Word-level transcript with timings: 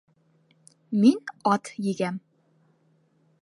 Мин 1.03 1.21
ат 1.51 1.71
егәм. 1.91 2.17